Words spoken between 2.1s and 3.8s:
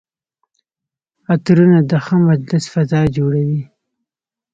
مجلس فضا جوړوي.